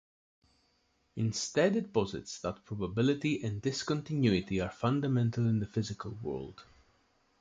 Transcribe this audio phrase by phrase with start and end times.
[1.15, 6.63] Instead, it posits that probability, and discontinuity, are fundamental in the physical world.